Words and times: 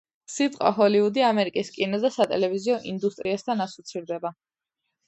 სიტყვა 0.35 0.71
„ჰოლივუდი“ 0.77 1.25
ამერიკის 1.27 1.69
კინო 1.75 2.01
და 2.09 2.13
სატელევიზიო 2.17 2.81
ინდუსტრიასთან 2.95 3.67
ასოცირდება 3.69 4.35